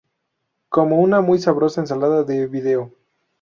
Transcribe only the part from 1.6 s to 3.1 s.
ensalada de "video".